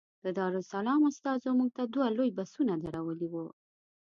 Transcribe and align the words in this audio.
د 0.23 0.25
دارالسلام 0.37 1.01
استازو 1.11 1.49
موږ 1.59 1.69
ته 1.77 1.83
دوه 1.93 2.07
لوی 2.17 2.29
بسونه 2.37 2.73
درولي 2.85 3.27
وو. 3.29 3.45